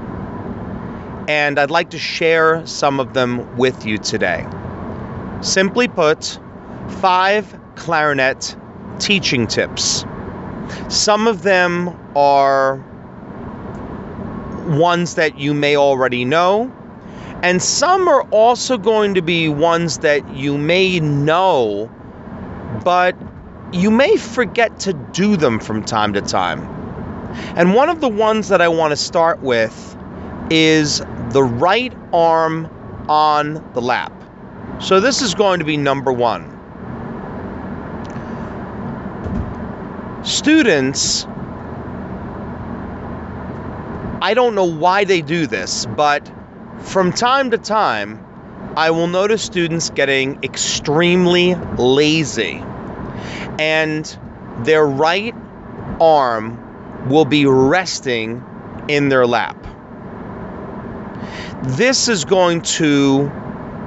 [1.28, 4.46] and I'd like to share some of them with you today.
[5.40, 6.38] Simply put,
[7.00, 8.56] five clarinet
[8.98, 10.04] teaching tips.
[10.88, 12.76] Some of them are
[14.68, 16.72] ones that you may already know,
[17.42, 21.90] and some are also going to be ones that you may know,
[22.84, 23.16] but
[23.72, 26.71] you may forget to do them from time to time.
[27.56, 29.96] And one of the ones that I want to start with
[30.50, 30.98] is
[31.30, 32.68] the right arm
[33.08, 34.12] on the lap.
[34.80, 36.58] So this is going to be number one.
[40.24, 41.26] Students,
[44.20, 46.30] I don't know why they do this, but
[46.80, 48.24] from time to time,
[48.76, 52.62] I will notice students getting extremely lazy.
[53.58, 54.18] And
[54.60, 55.34] their right
[56.00, 56.71] arm
[57.08, 58.44] will be resting
[58.88, 59.56] in their lap.
[61.62, 63.30] This is going to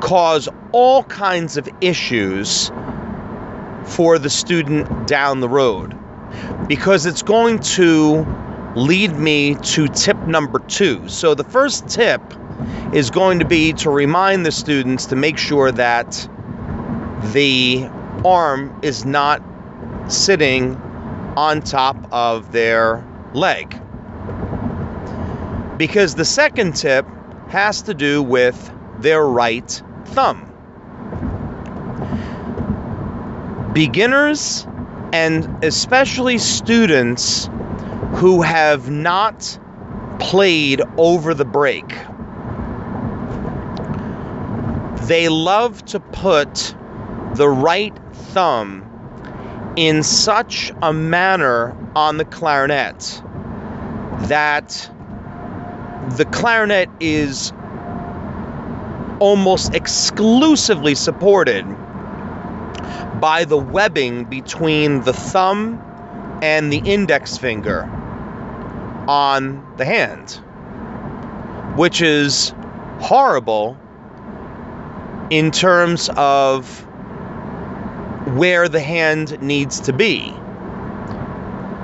[0.01, 2.71] cause all kinds of issues
[3.85, 5.95] for the student down the road
[6.67, 8.25] because it's going to
[8.75, 11.07] lead me to tip number two.
[11.07, 12.21] So, the first tip
[12.93, 16.27] is going to be to remind the students to make sure that
[17.33, 17.89] the
[18.23, 19.41] arm is not
[20.07, 20.81] sitting
[21.37, 23.79] on top of their leg.
[25.77, 27.05] Because the second tip
[27.49, 30.51] has to do with their right thumb.
[33.73, 34.65] Beginners
[35.11, 37.49] and especially students
[38.13, 39.59] who have not
[40.19, 41.87] played over the break,
[45.07, 46.75] they love to put
[47.35, 48.94] the right thumb
[49.75, 53.21] in such a manner on the clarinet
[54.27, 54.89] that
[56.17, 57.51] the clarinet is
[59.19, 61.65] almost exclusively supported
[63.19, 65.81] by the webbing between the thumb
[66.41, 67.83] and the index finger
[69.07, 70.31] on the hand,
[71.77, 72.53] which is
[72.99, 73.77] horrible
[75.29, 76.84] in terms of
[78.35, 80.33] where the hand needs to be.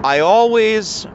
[0.03, 1.07] I always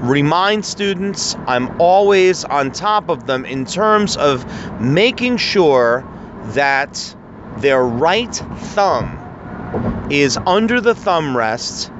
[0.00, 4.44] remind students, I'm always on top of them in terms of
[4.80, 6.04] making sure
[6.54, 7.16] that
[7.58, 11.90] their right thumb is under the thumb rest,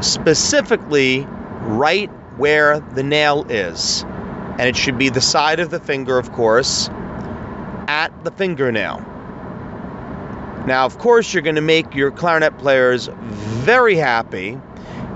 [0.00, 1.26] specifically
[1.62, 4.04] right where the nail is.
[4.58, 6.88] And it should be the side of the finger, of course,
[7.88, 9.04] at the fingernail.
[10.66, 14.58] Now, of course, you're going to make your clarinet players very happy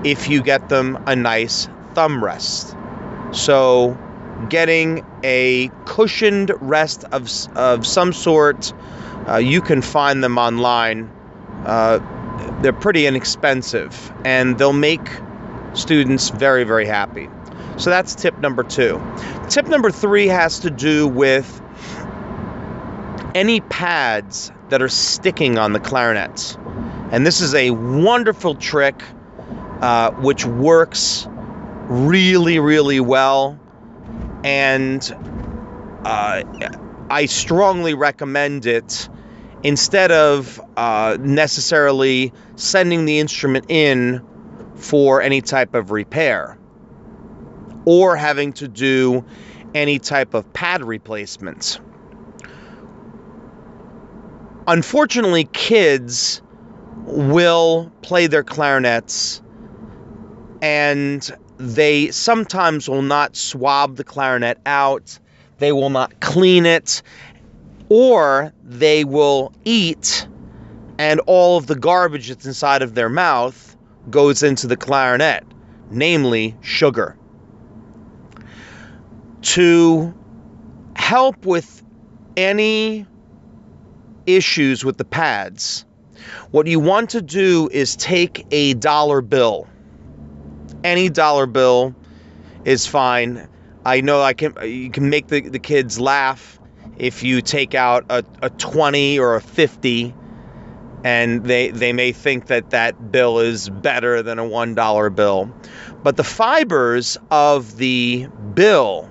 [0.03, 2.75] if you get them a nice thumb rest.
[3.31, 3.97] So,
[4.49, 8.73] getting a cushioned rest of, of some sort,
[9.27, 11.09] uh, you can find them online.
[11.65, 11.99] Uh,
[12.61, 15.07] they're pretty inexpensive and they'll make
[15.73, 17.27] students very, very happy.
[17.77, 19.01] So, that's tip number two.
[19.49, 21.59] Tip number three has to do with
[23.35, 26.57] any pads that are sticking on the clarinets.
[27.11, 29.01] And this is a wonderful trick
[29.81, 31.27] uh, which works
[31.87, 33.59] really, really well.
[34.43, 35.01] And
[36.05, 36.43] uh,
[37.09, 39.09] I strongly recommend it
[39.63, 44.25] instead of uh, necessarily sending the instrument in
[44.75, 46.57] for any type of repair
[47.85, 49.25] or having to do
[49.73, 51.79] any type of pad replacements.
[54.69, 56.41] Unfortunately, kids
[57.05, 59.41] will play their clarinets
[60.61, 65.17] and they sometimes will not swab the clarinet out,
[65.57, 67.01] they will not clean it,
[67.89, 70.27] or they will eat
[70.99, 73.75] and all of the garbage that's inside of their mouth
[74.09, 75.43] goes into the clarinet,
[75.89, 77.15] namely sugar.
[79.41, 80.13] To
[80.95, 81.81] help with
[82.37, 83.07] any
[84.35, 85.85] issues with the pads,
[86.51, 89.67] what you want to do is take a dollar bill.
[90.83, 91.95] Any dollar bill
[92.65, 93.47] is fine.
[93.85, 96.59] I know I can you can make the, the kids laugh
[96.97, 100.13] if you take out a, a 20 or a 50
[101.03, 105.53] and they they may think that that bill is better than a $1 bill.
[106.03, 109.08] But the fibers of the bill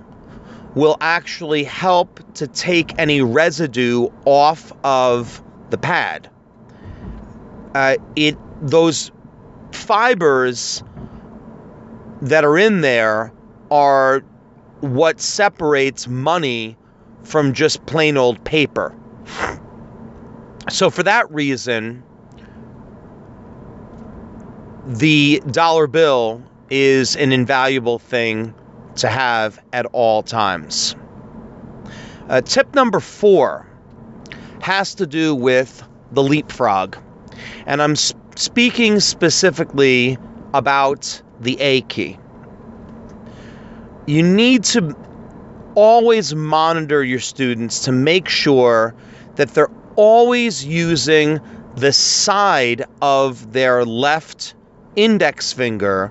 [0.78, 6.30] will actually help to take any residue off of the pad.
[7.74, 9.10] Uh, it those
[9.72, 10.84] fibers
[12.22, 13.32] that are in there
[13.72, 14.20] are
[14.80, 16.76] what separates money
[17.24, 18.94] from just plain old paper.
[20.70, 22.04] So, for that reason,
[24.86, 26.40] the dollar bill
[26.70, 28.54] is an invaluable thing
[28.98, 30.94] to have at all times.
[32.28, 33.66] Uh, tip number four
[34.60, 36.96] has to do with the leapfrog.
[37.66, 40.18] And I'm sp- speaking specifically
[40.52, 42.18] about the A key.
[44.06, 44.96] You need to
[45.74, 48.94] always monitor your students to make sure
[49.36, 51.40] that they're always using
[51.76, 54.54] the side of their left
[54.96, 56.10] index finger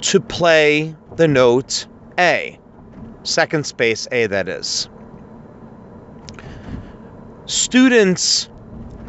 [0.00, 1.86] to play the note
[2.18, 2.58] A.
[3.24, 4.88] Second space A, that is.
[7.44, 8.48] Students,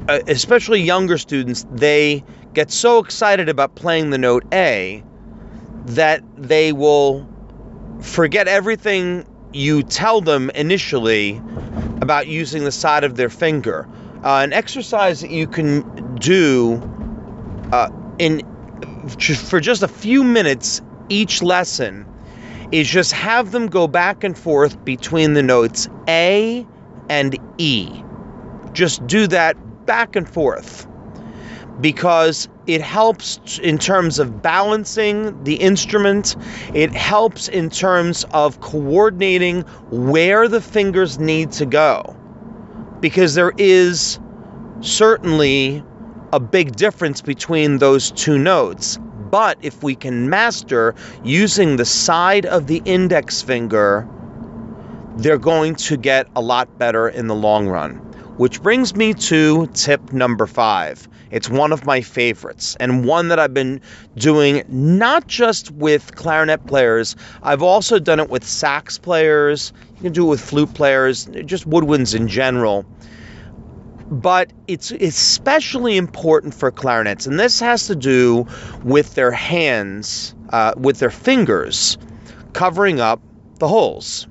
[0.10, 5.02] uh, especially younger students, they get so excited about playing the note A
[5.86, 7.26] that they will
[8.02, 11.42] forget everything you tell them initially
[12.02, 13.88] about using the side of their finger.
[14.22, 16.76] Uh, an exercise that you can do
[17.72, 17.88] uh,
[18.20, 18.42] in
[19.48, 22.06] for just a few minutes each lesson
[22.72, 26.66] is just have them go back and forth between the notes A
[27.10, 28.04] and E.
[28.74, 30.88] Just do that back and forth
[31.82, 36.36] because it helps in terms of balancing the instrument.
[36.74, 42.16] It helps in terms of coordinating where the fingers need to go.
[43.00, 44.20] Because there is
[44.82, 45.84] certainly
[46.34, 49.00] a big difference between those two notes.
[49.32, 50.94] But if we can master
[51.24, 54.08] using the side of the index finger,
[55.16, 57.96] they're going to get a lot better in the long run.
[58.38, 61.08] Which brings me to tip number five.
[61.32, 63.80] It's one of my favorites and one that I've been
[64.18, 69.72] doing not just with clarinet players, I've also done it with sax players.
[69.96, 72.86] You can do it with flute players, just woodwinds in general.
[74.12, 78.46] But it's especially important for clarinets, and this has to do
[78.84, 81.98] with their hands, uh, with their fingers
[82.52, 83.22] covering up
[83.60, 84.28] the holes.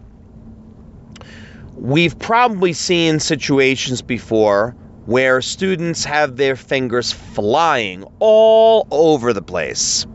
[1.76, 10.06] We've probably seen situations before where students have their fingers flying all over the place.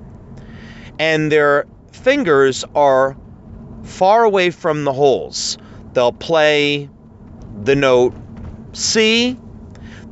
[1.00, 3.18] And their fingers are
[3.84, 5.58] far away from the holes.
[5.94, 6.88] They'll play
[7.64, 8.14] the note
[8.74, 9.38] C,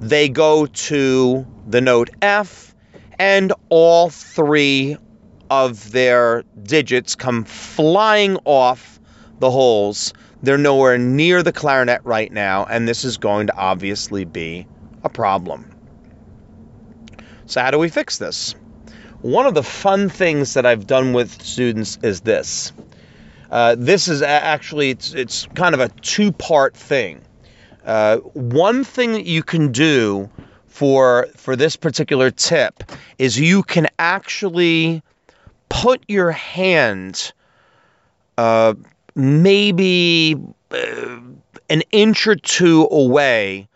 [0.04, 2.76] they go to the note F,
[3.18, 4.98] and all three
[5.50, 9.00] of their digits come flying off
[9.40, 10.14] the holes.
[10.42, 14.68] They're nowhere near the clarinet right now, and this is going to obviously be
[15.06, 15.74] a problem.
[17.46, 18.56] So, how do we fix this?
[19.22, 22.74] One of the fun things that I've done with students is this.
[23.50, 27.22] Uh, this is actually it's it's kind of a two part thing.
[27.86, 30.30] Uh, one thing that you can do
[30.68, 32.84] for for this particular tip
[33.20, 35.04] is you can actually
[35.70, 37.34] put your hand
[38.38, 38.74] uh,
[39.16, 40.36] maybe
[40.72, 41.20] uh,
[41.70, 43.68] an inch or two away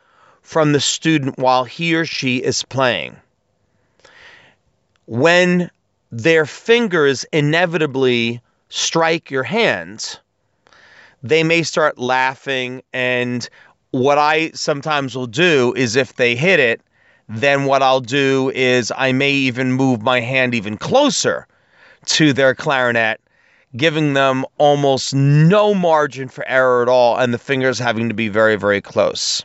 [0.42, 3.16] from the student while he or she is playing.
[5.06, 5.70] When
[6.12, 10.20] their fingers inevitably strike your hands,
[11.24, 12.82] they may start laughing.
[12.94, 13.48] And
[13.92, 16.82] what I sometimes will do is if they hit it,
[17.30, 21.48] then what I'll do is I may even move my hand even closer
[22.06, 23.20] to their clarinet,
[23.76, 28.30] giving them almost no margin for error at all, and the fingers having to be
[28.30, 29.44] very, very close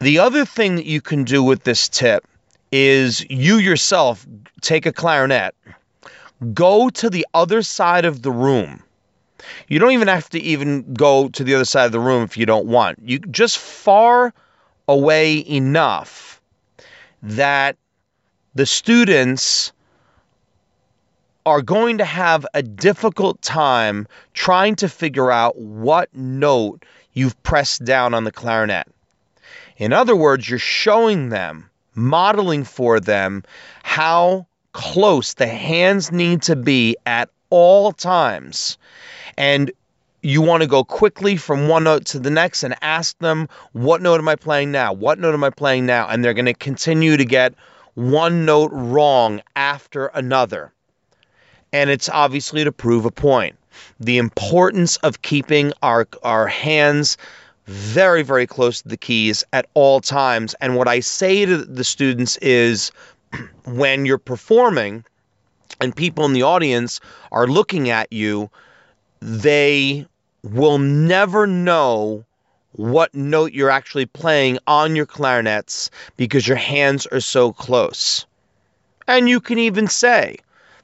[0.00, 2.26] The other thing that you can do with this tip
[2.70, 4.26] is you yourself
[4.60, 5.54] take a clarinet,
[6.52, 8.82] go to the other side of the room.
[9.68, 12.36] You don't even have to even go to the other side of the room if
[12.36, 12.98] you don't want.
[13.02, 14.32] You just far
[14.86, 16.40] away enough
[17.22, 17.76] that
[18.54, 19.72] the students
[21.46, 27.84] are going to have a difficult time trying to figure out what note you've pressed
[27.84, 28.86] down on the clarinet.
[29.78, 33.44] In other words, you're showing them, modeling for them
[33.82, 38.78] how close the hands need to be at all times.
[39.36, 39.70] And
[40.22, 44.02] you want to go quickly from one note to the next and ask them, What
[44.02, 44.92] note am I playing now?
[44.92, 46.08] What note am I playing now?
[46.08, 47.54] And they're going to continue to get
[47.94, 50.72] one note wrong after another.
[51.72, 53.56] And it's obviously to prove a point.
[54.00, 57.16] The importance of keeping our, our hands
[57.66, 60.54] very, very close to the keys at all times.
[60.60, 62.90] And what I say to the students is
[63.64, 65.04] when you're performing
[65.80, 67.00] and people in the audience
[67.32, 68.50] are looking at you,
[69.20, 70.06] they
[70.42, 72.24] will never know
[72.72, 78.24] what note you're actually playing on your clarinets because your hands are so close.
[79.06, 80.36] And you can even say,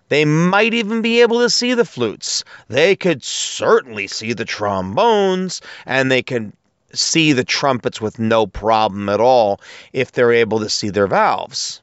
[0.09, 2.45] they might even be able to see the flutes.
[2.69, 6.53] They could certainly see the trombones, and they can
[6.93, 9.61] see the trumpets with no problem at all
[9.93, 11.81] if they're able to see their valves.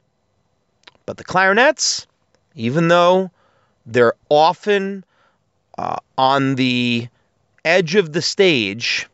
[1.04, 2.06] But the clarinets,
[2.54, 3.30] even though
[3.86, 5.04] they're often
[5.78, 7.08] uh, on the
[7.64, 9.08] edge of the stage,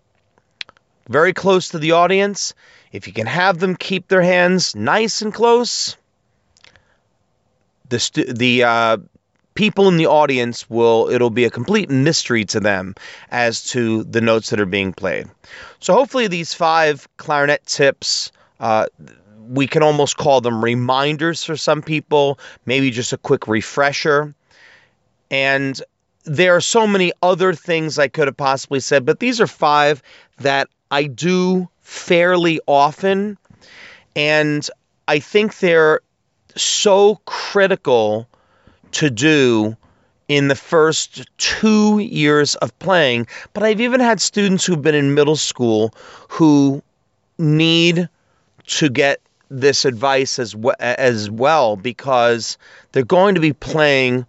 [1.09, 2.55] very close to the audience,
[2.93, 5.97] if you can have them keep their hands nice and close,
[7.89, 8.97] the stu- the uh,
[9.55, 12.95] people in the audience will it'll be a complete mystery to them
[13.31, 15.27] as to the notes that are being played.
[15.81, 18.33] So hopefully these five clarinet tips.
[18.61, 18.87] Uh,
[19.49, 24.35] we can almost call them reminders for some people, maybe just a quick refresher.
[25.31, 25.81] And
[26.25, 30.03] there are so many other things I could have possibly said, but these are five
[30.39, 33.39] that I do fairly often.
[34.15, 34.69] And
[35.07, 36.01] I think they're
[36.55, 38.29] so critical
[38.93, 39.77] to do
[40.29, 43.27] in the first two years of playing.
[43.55, 45.95] But I've even had students who've been in middle school
[46.29, 46.83] who
[47.39, 48.09] need
[48.67, 52.59] to get this advice as well, as well because
[52.93, 54.27] they're going to be playing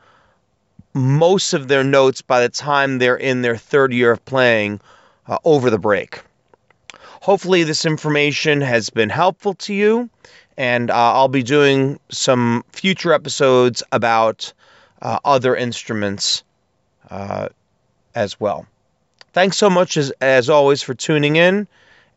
[0.94, 4.80] most of their notes by the time they're in their third year of playing
[5.28, 6.22] uh, over the break.
[7.22, 10.10] Hopefully, this information has been helpful to you,
[10.58, 14.54] and uh, I'll be doing some future episodes about
[15.02, 16.44] uh, other instruments
[17.10, 17.50] uh,
[18.16, 18.66] as well.
[19.34, 21.68] Thanks so much, as, as always, for tuning in,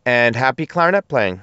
[0.06, 1.42] and happy clarinet playing.